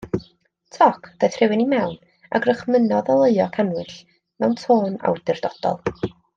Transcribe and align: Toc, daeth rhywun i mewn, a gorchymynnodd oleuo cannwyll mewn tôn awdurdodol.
Toc, 0.77 1.09
daeth 1.23 1.37
rhywun 1.41 1.61
i 1.65 1.67
mewn, 1.73 1.93
a 2.33 2.41
gorchymynnodd 2.47 3.13
oleuo 3.17 3.47
cannwyll 3.59 3.95
mewn 4.41 4.59
tôn 4.67 5.01
awdurdodol. 5.13 5.83